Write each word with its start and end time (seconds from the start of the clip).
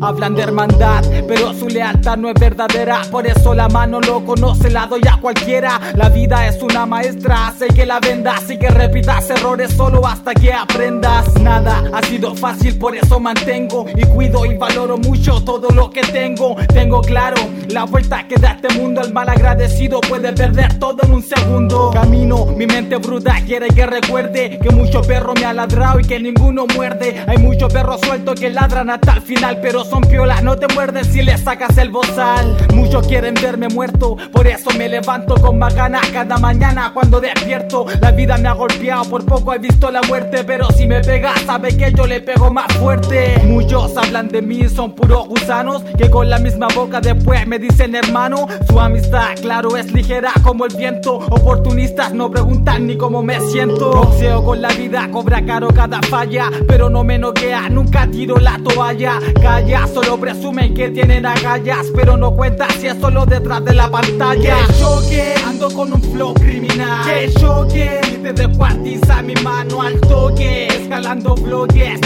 hablan 0.00 0.34
de 0.34 0.42
hermandad, 0.42 1.04
pero 1.26 1.52
su 1.52 1.68
lealtad 1.68 2.16
no 2.16 2.28
es 2.28 2.34
verdadera. 2.34 3.02
Por 3.10 3.26
eso 3.26 3.54
la 3.54 3.68
mano 3.68 4.00
lo 4.00 4.24
conoce, 4.24 4.70
la 4.70 4.86
doy 4.86 5.00
a 5.10 5.20
cualquiera. 5.20 5.80
La 5.94 6.08
vida 6.08 6.46
es 6.46 6.62
una 6.62 6.86
maestra, 6.86 7.48
hace 7.48 7.68
que 7.68 7.86
la 7.86 8.00
vendas 8.00 8.50
y 8.50 8.58
que 8.58 8.68
repitas 8.68 9.28
errores 9.30 9.72
solo 9.72 10.06
hasta 10.06 10.34
que 10.34 10.52
aprendas. 10.52 11.34
Nada 11.40 11.84
ha 11.92 12.02
sido 12.02 12.34
fácil, 12.34 12.78
por 12.78 12.96
eso 12.96 13.18
mantengo 13.20 13.86
y 13.94 14.04
cuido 14.04 14.44
y 14.46 14.56
valoro 14.56 14.98
mucho 14.98 15.42
todo 15.42 15.68
lo 15.70 15.90
que 15.90 16.02
tengo. 16.02 16.56
Tengo 16.72 17.00
claro 17.00 17.36
la 17.68 17.84
vuelta 17.84 18.26
que 18.26 18.36
da 18.36 18.52
este 18.52 18.72
mundo. 18.74 19.02
El 19.02 19.12
mal 19.12 19.28
agradecido 19.28 20.00
puede 20.00 20.32
perder 20.32 20.78
todo 20.78 21.02
en 21.02 21.12
un 21.12 21.22
segundo. 21.22 21.90
Camino, 21.92 22.37
mi 22.58 22.66
mente 22.66 22.96
bruta 22.96 23.36
quiere 23.46 23.68
que 23.68 23.86
recuerde 23.86 24.58
que 24.60 24.70
mucho 24.70 25.00
perro 25.02 25.32
me 25.32 25.44
ha 25.44 25.52
ladrado 25.52 26.00
y 26.00 26.02
que 26.02 26.18
ninguno 26.18 26.66
muerde. 26.74 27.24
Hay 27.28 27.38
muchos 27.38 27.72
perros 27.72 28.00
sueltos 28.00 28.34
que 28.34 28.50
ladran 28.50 28.90
hasta 28.90 29.12
el 29.12 29.22
final, 29.22 29.60
pero 29.62 29.84
son 29.84 30.00
piolas, 30.00 30.42
no 30.42 30.56
te 30.56 30.66
muerden 30.74 31.04
si 31.04 31.22
le 31.22 31.38
sacas 31.38 31.78
el 31.78 31.90
bozal. 31.90 32.56
Muchos 32.74 33.06
quieren 33.06 33.34
verme 33.34 33.68
muerto, 33.68 34.16
por 34.32 34.48
eso 34.48 34.70
me 34.76 34.88
levanto 34.88 35.36
con 35.36 35.56
más 35.56 35.72
ganas 35.72 36.04
cada 36.08 36.36
mañana 36.38 36.90
cuando 36.92 37.20
despierto. 37.20 37.86
La 38.00 38.10
vida 38.10 38.36
me 38.38 38.48
ha 38.48 38.54
golpeado, 38.54 39.04
por 39.04 39.24
poco 39.24 39.54
he 39.54 39.58
visto 39.58 39.88
la 39.92 40.02
muerte, 40.02 40.42
pero 40.42 40.68
si 40.72 40.88
me 40.88 41.00
pega, 41.00 41.34
sabe 41.46 41.76
que 41.76 41.92
yo 41.92 42.08
le 42.08 42.20
pego 42.20 42.50
más 42.50 42.72
fuerte. 42.78 43.40
Muchos 43.44 43.96
hablan 43.96 44.26
de 44.26 44.42
mí, 44.42 44.68
son 44.68 44.96
puros 44.96 45.28
gusanos 45.28 45.84
que 45.96 46.10
con 46.10 46.28
la 46.28 46.40
misma 46.40 46.66
boca 46.74 47.00
después 47.00 47.46
me 47.46 47.60
dicen 47.60 47.94
hermano. 47.94 48.48
Su 48.68 48.80
amistad, 48.80 49.36
claro, 49.40 49.76
es 49.76 49.92
ligera 49.92 50.32
como 50.42 50.64
el 50.64 50.74
viento. 50.74 51.18
Oportunistas 51.18 52.12
no 52.12 52.28
preguntan 52.28 52.47
ni 52.80 52.96
cómo 52.96 53.22
me 53.22 53.40
siento. 53.40 53.90
Boxeo 53.90 54.44
con 54.44 54.62
la 54.62 54.68
vida, 54.68 55.08
cobra 55.10 55.44
caro 55.44 55.68
cada 55.68 56.00
falla, 56.02 56.50
pero 56.66 56.88
no 56.88 57.04
me 57.04 57.18
noquea, 57.18 57.68
nunca 57.68 58.06
tiro 58.06 58.36
la 58.36 58.58
toalla. 58.58 59.18
Calla, 59.40 59.86
solo 59.86 60.18
presumen 60.18 60.74
que 60.74 60.90
tienen 60.90 61.26
agallas, 61.26 61.86
pero 61.94 62.16
no 62.16 62.34
cuentan 62.34 62.70
si 62.78 62.86
es 62.86 62.96
solo 63.00 63.26
detrás 63.26 63.64
de 63.64 63.74
la 63.74 63.90
pantalla. 63.90 64.56
Que 64.66 64.72
choque, 64.74 65.34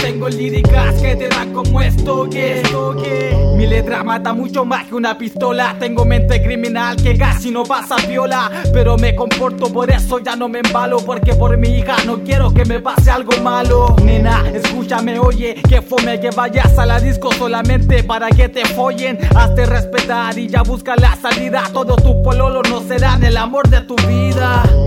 tengo 0.01 0.29
líricas 0.29 0.95
que 1.01 1.15
te 1.15 1.27
dan 1.27 1.51
como 1.51 1.81
estoque. 1.81 2.61
estoque. 2.61 3.35
Mi 3.57 3.67
letra 3.67 4.01
mata 4.01 4.33
mucho 4.33 4.63
más 4.63 4.85
que 4.85 4.95
una 4.95 5.17
pistola. 5.17 5.75
Tengo 5.77 6.05
mente 6.05 6.41
criminal 6.41 6.95
que 6.95 7.17
casi 7.17 7.51
no 7.51 7.63
pasa 7.63 7.97
viola. 8.07 8.49
Pero 8.71 8.97
me 8.97 9.13
comporto, 9.13 9.71
por 9.73 9.91
eso 9.91 10.19
ya 10.19 10.37
no 10.37 10.47
me 10.47 10.59
embalo. 10.59 10.97
Porque 10.99 11.33
por 11.33 11.57
mi 11.57 11.79
hija 11.79 11.97
no 12.05 12.23
quiero 12.23 12.53
que 12.53 12.63
me 12.63 12.79
pase 12.79 13.11
algo 13.11 13.33
malo. 13.41 13.95
Nena, 14.01 14.49
escúchame, 14.53 15.19
oye, 15.19 15.55
que 15.67 15.81
fome 15.81 16.21
que 16.21 16.29
vayas 16.29 16.77
a 16.77 16.85
la 16.85 16.99
disco 17.01 17.33
solamente 17.33 18.03
para 18.03 18.29
que 18.29 18.47
te 18.47 18.65
follen. 18.65 19.19
Hazte 19.35 19.65
respetar 19.65 20.37
y 20.37 20.47
ya 20.47 20.61
busca 20.63 20.95
la 20.95 21.15
salida. 21.17 21.63
Todos 21.73 22.01
tus 22.01 22.15
pololos 22.23 22.69
no 22.69 22.81
serán 22.81 23.21
el 23.23 23.35
amor 23.35 23.67
de 23.67 23.81
tu 23.81 23.95
vida. 24.07 24.42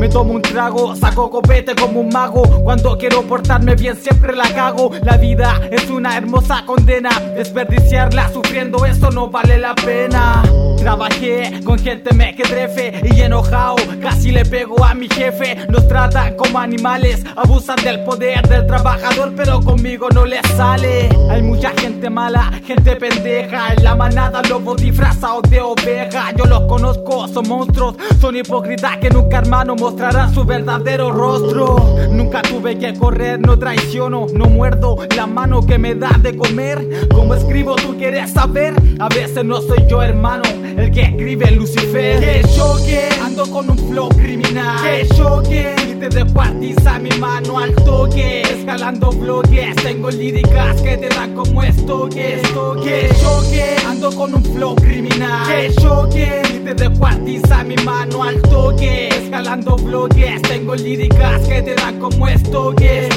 Me 0.07 0.13
tomo 0.13 0.35
un 0.35 0.43
trago, 0.43 0.95
saco 0.95 1.29
copete 1.29 1.75
como 1.75 1.99
un 2.03 2.11
mago. 2.11 2.43
Cuando 2.63 2.97
quiero 2.97 3.23
portarme 3.23 3.75
bien, 3.75 3.97
siempre 3.97 4.37
la 4.37 4.49
cago. 4.55 4.93
La 5.03 5.17
vida 5.17 5.61
es 5.69 5.91
una 5.91 6.17
hermosa 6.17 6.65
condena. 6.65 7.11
Desperdiciarla 7.35 8.33
sufriendo, 8.33 8.87
eso 8.87 9.11
no 9.11 9.29
vale 9.29 9.59
la 9.59 9.75
pena. 9.75 10.45
Trabajé 10.87 11.65
con 11.65 11.81
gente 11.81 12.15
mequetrefe 12.15 13.01
y 13.13 13.21
enojado, 13.21 13.75
casi 14.01 14.31
le 14.31 14.45
pego 14.45 14.85
a 14.85 14.95
mi 14.95 15.09
jefe. 15.09 15.67
Nos 15.69 15.89
tratan 15.89 16.37
como 16.37 16.61
animales, 16.61 17.25
abusan 17.35 17.75
del 17.83 18.05
poder 18.05 18.47
del 18.49 18.69
trabajador, 18.69 19.33
pero 19.35 19.61
conmigo 19.61 20.09
no 20.15 20.25
les 20.25 20.47
sale. 20.57 21.09
Hay 21.29 21.43
mucha 21.43 21.71
gente 21.71 22.09
mala, 22.09 22.53
gente 22.65 22.95
pendeja. 22.95 23.75
En 23.75 23.83
la 23.83 23.97
manada 23.97 24.41
lobos 24.43 24.77
disfrazados 24.77 25.43
de 25.51 25.61
oveja. 25.61 26.33
Yo 26.37 26.45
los 26.45 26.61
conozco, 26.69 27.27
son 27.27 27.49
monstruos, 27.49 27.97
son 28.21 28.37
hipócritas 28.37 28.99
que 28.99 29.11
nunca, 29.11 29.39
hermano, 29.39 29.75
mostrarán 29.75 30.33
su 30.33 30.45
verdadero 30.45 31.11
rostro. 31.11 31.97
Nunca 32.13 32.43
tuve 32.43 32.79
que 32.79 32.95
correr, 32.95 33.41
no 33.41 33.59
traiciono, 33.59 34.29
no 34.33 34.45
muerdo 34.45 34.99
la 35.17 35.27
mano 35.27 35.67
que 35.67 35.79
me 35.79 35.97
da 35.97 36.11
de 36.23 36.37
comer. 36.37 37.09
Como 37.13 37.35
escribo, 37.35 37.75
tú 37.75 37.97
quieres 37.97 38.31
saber. 38.31 38.73
A 39.01 39.09
veces 39.09 39.45
no 39.45 39.61
soy 39.61 39.85
yo, 39.89 40.01
hermano, 40.01 40.45
el 40.77 40.91
que 40.91 41.03
escribe 41.03 41.51
Lucifer. 41.53 42.21
Que 42.21 42.43
choque, 42.55 43.09
ando 43.23 43.47
con 43.51 43.71
un 43.71 43.79
flow 43.79 44.09
criminal. 44.11 44.83
Que 44.83 45.07
choque, 45.15 45.75
y 45.91 45.95
te 45.95 46.09
descuartiza 46.09 46.99
mi 46.99 47.11
mano 47.19 47.59
al 47.59 47.75
toque. 47.77 48.43
Escalando 48.43 49.11
bloques, 49.11 49.77
tengo 49.77 50.11
líricas 50.11 50.81
que 50.83 50.97
te 50.97 51.09
dan 51.09 51.35
como 51.35 51.63
estoque. 51.63 52.41
Que 52.83 53.09
choque, 53.21 53.77
ando 53.87 54.11
con 54.13 54.35
un 54.35 54.45
flow 54.45 54.75
criminal. 54.77 55.47
Que 55.47 55.75
choque, 55.75 56.43
y 56.55 56.59
te 56.59 56.75
descuartiza 56.75 57.65
mi 57.65 57.77
mano 57.77 58.25
al 58.25 58.41
toque. 58.43 59.09
Escalando 59.09 59.77
bloques, 59.77 60.43
tengo 60.43 60.75
líricas 60.75 61.43
que 61.49 61.63
te 61.63 61.75
dan 61.75 61.99
como 61.99 62.29
estoque. 62.29 63.09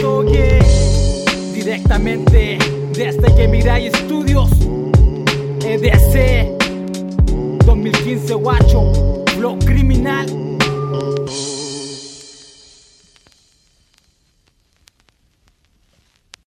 Directamente 1.54 2.58
desde 2.94 3.36
que 3.36 3.48
Mirai 3.48 3.92
Studios, 3.92 4.50
EDC 5.64 6.39
de 8.30 8.36
guacho, 8.36 9.24
blog 9.38 9.58
criminal. 9.66 10.49